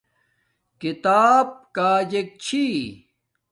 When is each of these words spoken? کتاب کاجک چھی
کتاب 0.81 1.45
کاجک 1.75 2.25
چھی 2.43 2.65